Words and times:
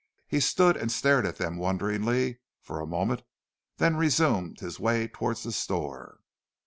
He 0.27 0.39
stood 0.39 0.77
and 0.77 0.91
stared 0.91 1.27
at 1.27 1.35
them 1.35 1.57
wonderingly 1.59 2.39
for 2.59 2.79
a 2.79 2.87
moment, 2.87 3.21
then 3.77 3.97
resumed 3.97 4.59
his 4.59 4.79
way 4.79 5.07
towards 5.07 5.43
the 5.43 5.51
store. 5.51 6.21